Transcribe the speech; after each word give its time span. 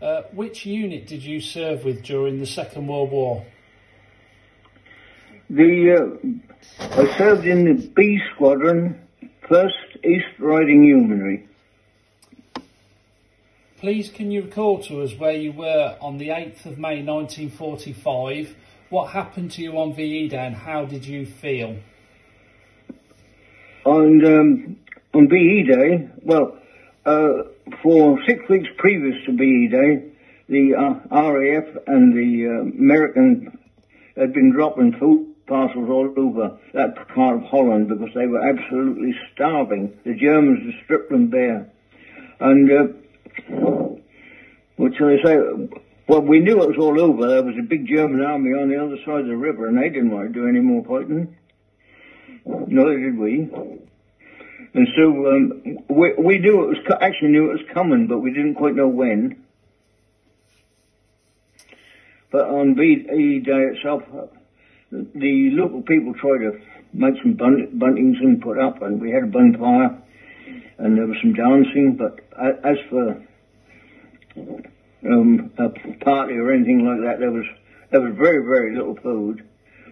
Uh, 0.00 0.22
which 0.32 0.64
unit 0.64 1.08
did 1.08 1.24
you 1.24 1.40
serve 1.40 1.84
with 1.84 2.04
during 2.04 2.38
the 2.38 2.46
Second 2.46 2.86
World 2.86 3.10
War? 3.10 3.44
The 5.50 5.92
uh, 5.92 6.98
I 7.00 7.18
served 7.18 7.46
in 7.46 7.64
the 7.64 7.88
B 7.96 8.20
Squadron, 8.32 9.00
1st 9.48 10.04
East 10.04 10.38
Riding 10.38 10.84
Yeomanry. 10.84 11.48
Please 13.80 14.10
can 14.10 14.30
you 14.30 14.42
recall 14.42 14.82
to 14.84 15.02
us 15.02 15.14
where 15.14 15.32
you 15.32 15.52
were 15.52 15.96
on 16.00 16.18
the 16.18 16.28
8th 16.28 16.66
of 16.66 16.78
May 16.78 17.02
1945? 17.02 18.54
What 18.90 19.10
happened 19.10 19.52
to 19.52 19.62
you 19.62 19.78
on 19.78 19.94
VE 19.94 20.28
Day 20.28 20.46
and 20.46 20.54
how 20.54 20.84
did 20.84 21.06
you 21.06 21.26
feel? 21.26 21.76
On, 23.84 24.24
um, 24.24 24.76
on 25.14 25.28
VE 25.28 25.62
Day, 25.62 26.08
well, 26.22 26.56
uh, 27.08 27.42
for 27.82 28.18
six 28.26 28.46
weeks 28.48 28.68
previous 28.76 29.16
to 29.24 29.32
VE 29.32 29.68
Day, 29.68 30.12
the 30.48 30.74
uh, 30.74 31.32
RAF 31.32 31.64
and 31.86 32.12
the 32.12 32.46
uh, 32.46 32.60
American 32.78 33.58
had 34.16 34.34
been 34.34 34.52
dropping 34.52 34.92
food 34.98 35.34
parcels 35.46 35.88
all 35.88 36.12
over 36.16 36.58
that 36.74 37.08
part 37.14 37.36
of 37.36 37.42
Holland 37.44 37.88
because 37.88 38.10
they 38.14 38.26
were 38.26 38.46
absolutely 38.46 39.14
starving. 39.32 39.98
The 40.04 40.14
Germans 40.14 40.66
had 40.66 40.84
stripped 40.84 41.10
them 41.10 41.28
bare. 41.28 41.70
And, 42.40 42.70
uh, 42.70 42.84
what 44.76 44.92
shall 44.96 45.08
I 45.08 45.22
say? 45.24 45.36
Well, 46.06 46.20
we 46.20 46.40
knew 46.40 46.62
it 46.62 46.68
was 46.68 46.78
all 46.78 47.00
over. 47.00 47.26
There 47.26 47.42
was 47.42 47.56
a 47.58 47.62
big 47.62 47.86
German 47.86 48.20
army 48.24 48.50
on 48.50 48.68
the 48.68 48.76
other 48.76 48.96
side 49.04 49.22
of 49.22 49.26
the 49.26 49.36
river 49.36 49.66
and 49.66 49.78
they 49.78 49.88
didn't 49.88 50.10
want 50.10 50.28
to 50.28 50.32
do 50.32 50.46
any 50.46 50.60
more 50.60 50.84
fighting. 50.84 51.36
Neither 52.44 52.98
did 52.98 53.18
we. 53.18 53.48
And 54.74 54.86
so 54.96 55.26
um, 55.26 55.78
we, 55.88 56.12
we 56.18 56.38
knew 56.38 56.64
it 56.64 56.68
was 56.68 56.98
actually 57.00 57.28
knew 57.28 57.50
it 57.50 57.60
was 57.60 57.66
coming, 57.72 58.06
but 58.06 58.18
we 58.18 58.32
didn't 58.32 58.54
quite 58.54 58.74
know 58.74 58.88
when. 58.88 59.44
But 62.30 62.48
on 62.48 62.74
VE 62.76 63.40
Day 63.40 63.62
itself, 63.72 64.02
the 64.90 65.50
local 65.52 65.82
people 65.82 66.14
tried 66.14 66.38
to 66.38 66.60
make 66.92 67.14
some 67.22 67.34
buntings 67.34 68.20
and 68.20 68.40
put 68.40 68.58
up, 68.58 68.82
and 68.82 69.00
we 69.00 69.10
had 69.10 69.24
a 69.24 69.26
bonfire, 69.26 70.02
and 70.78 70.98
there 70.98 71.06
was 71.06 71.16
some 71.22 71.32
dancing. 71.32 71.96
But 71.96 72.20
as 72.64 72.76
for 72.90 73.22
um, 75.06 75.50
a 75.58 75.68
party 76.04 76.34
or 76.34 76.52
anything 76.52 76.86
like 76.86 77.00
that, 77.00 77.20
there 77.20 77.30
was 77.30 77.46
there 77.90 78.00
was 78.00 78.14
very 78.16 78.44
very 78.44 78.76
little 78.76 78.96
food. 78.96 79.44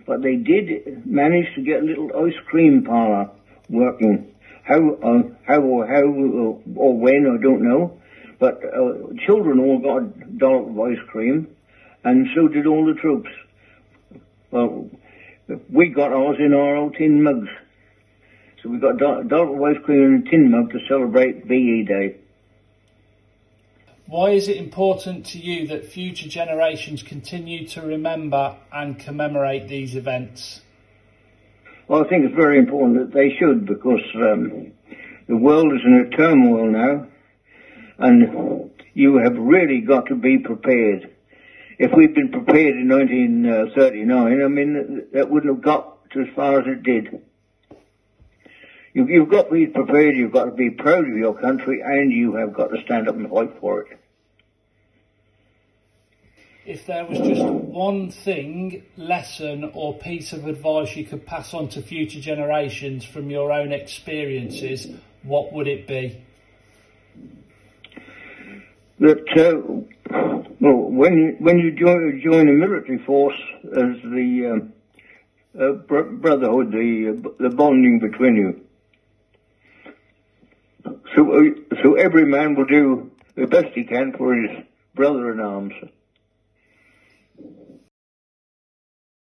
But 0.07 0.23
they 0.23 0.37
did 0.37 1.07
manage 1.07 1.53
to 1.57 1.63
get 1.63 1.83
a 1.83 1.85
little 1.85 2.11
ice 2.27 2.39
cream 2.47 2.85
parlour 2.85 3.31
working. 3.69 4.33
How 4.67 4.95
uh, 4.95 5.23
how 5.47 5.61
or 5.61 5.87
how 5.87 6.03
or, 6.03 6.99
when 6.99 7.39
I 7.39 7.41
don't 7.41 7.63
know. 7.63 7.99
But 8.39 8.63
uh, 8.65 9.15
children 9.25 9.61
all 9.61 9.79
got 9.79 10.03
of 10.69 10.81
ice 10.81 10.99
cream, 11.09 11.49
and 12.05 12.27
so 12.35 12.49
did 12.49 12.67
all 12.67 12.85
the 12.85 12.95
troops. 13.01 13.31
Well, 14.51 14.91
we 15.73 15.89
got 15.91 16.13
ours 16.13 16.37
in 16.41 16.53
our 16.53 16.77
old 16.77 16.97
tin 16.97 17.23
mugs. 17.23 17.49
So 18.63 18.71
we 18.71 18.79
got 18.79 19.01
of 19.01 19.63
ice 19.63 19.83
cream 19.85 20.03
in 20.03 20.27
a 20.27 20.31
tin 20.31 20.51
mug 20.51 20.73
to 20.73 20.79
celebrate 20.89 21.47
VE 21.47 21.85
Day. 21.85 22.17
Why 24.09 24.31
is 24.31 24.49
it 24.49 24.57
important 24.57 25.27
to 25.27 25.39
you 25.39 25.67
that 25.69 25.87
future 25.87 26.29
generations 26.29 27.03
continue 27.03 27.67
to 27.69 27.83
remember 27.83 28.57
and 28.73 28.99
commemorate 28.99 29.69
these 29.69 29.97
events? 29.97 30.61
Well, 31.89 32.05
I 32.05 32.09
think 32.09 32.25
it's 32.25 32.35
very 32.35 32.59
important 32.59 32.99
that 32.99 33.15
they 33.15 33.37
should 33.39 33.67
because 33.67 34.03
um, 34.17 34.73
the 35.29 35.37
world 35.37 35.73
is 35.73 35.81
in 35.85 36.07
a 36.07 36.17
turmoil 36.17 36.71
now 36.71 37.07
and 37.99 38.71
you 38.95 39.19
have 39.19 39.37
really 39.37 39.81
got 39.81 40.07
to 40.07 40.15
be 40.15 40.39
prepared 40.39 41.13
if 41.79 41.93
we'd 41.95 42.15
been 42.15 42.31
prepared 42.31 42.77
in 42.77 42.89
1939, 42.89 44.43
I 44.43 44.49
mean, 44.49 45.07
that 45.13 45.31
wouldn't 45.31 45.55
have 45.55 45.63
got 45.63 45.99
as 46.19 46.27
far 46.35 46.61
as 46.61 46.67
it 46.67 46.83
did. 46.83 47.23
You, 48.95 49.07
you've 49.07 49.29
got 49.29 49.49
to 49.49 49.53
be 49.53 49.67
prepared, 49.67 50.17
you've 50.17 50.33
got 50.33 50.47
to 50.47 50.53
be 50.53 50.71
proud 50.71 51.07
of 51.07 51.17
your 51.17 51.39
country, 51.39 51.83
and 51.85 52.11
you 52.11 52.37
have 52.37 52.55
got 52.55 52.69
to 52.69 52.83
stand 52.85 53.09
up 53.09 53.17
and 53.17 53.29
fight 53.29 53.53
for 53.61 53.83
it. 53.83 53.99
If 56.67 56.85
there 56.87 57.07
was 57.07 57.19
just 57.19 57.45
one 57.45 58.11
thing, 58.11 58.83
lesson, 58.97 59.71
or 59.73 59.97
piece 59.99 60.33
of 60.33 60.49
advice 60.49 60.97
you 60.97 61.05
could 61.05 61.25
pass 61.25 61.55
on 61.55 61.69
to 61.69 61.81
future 61.81 62.21
generations 62.21 63.05
from 63.05 63.31
your 63.31 63.53
own 63.53 63.71
experiences, 63.71 64.89
what 65.23 65.53
would 65.53 65.69
it 65.69 65.87
be? 65.87 66.21
That 68.99 69.29
uh, 69.39 70.43
well, 70.59 70.75
when 70.91 71.17
you, 71.17 71.37
when 71.39 71.59
you 71.59 71.71
join, 71.71 72.21
join 72.25 72.49
a 72.49 72.53
military 72.53 72.99
force 72.99 73.41
as 73.63 74.03
the 74.03 74.51
um, 74.51 74.73
uh, 75.57 75.73
brotherhood, 75.73 76.73
the 76.73 77.15
uh, 77.17 77.49
the 77.49 77.55
bonding 77.55 78.01
between 78.01 78.35
you. 78.35 78.61
So, 81.15 81.33
uh, 81.33 81.77
so 81.85 81.95
every 81.95 82.25
man 82.25 82.57
will 82.57 82.65
do 82.65 83.13
the 83.37 83.47
best 83.47 83.69
he 83.73 83.85
can 83.85 84.15
for 84.19 84.35
his 84.35 84.65
brother 84.97 85.31
in 85.31 85.39
arms. 85.39 85.75
Thank 87.39 87.57
you. 87.59 87.86